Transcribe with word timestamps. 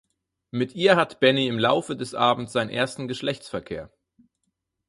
Mit 0.49 0.73
ihr 0.73 0.95
hat 0.95 1.19
Benni 1.19 1.45
im 1.45 1.59
Laufe 1.59 1.95
des 1.95 2.15
Abends 2.15 2.53
seinen 2.53 2.71
ersten 2.71 3.07
Geschlechtsverkehr. 3.07 3.91